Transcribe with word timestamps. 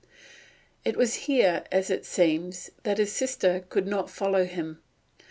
It 0.83 0.97
was 0.97 1.13
here, 1.29 1.63
as 1.71 1.91
it 1.91 2.07
seems, 2.07 2.71
that 2.81 2.97
his 2.97 3.11
sister 3.11 3.63
could 3.69 3.85
not 3.85 4.09
follow 4.09 4.45
him. 4.45 4.79